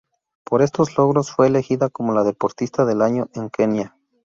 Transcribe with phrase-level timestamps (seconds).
[0.43, 3.95] Por estos logros, fue elegida como la deportista del año en Kenia.